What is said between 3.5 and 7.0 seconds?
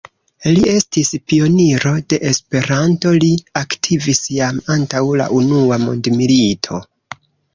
aktivis jam antaŭ la unua mondmilito.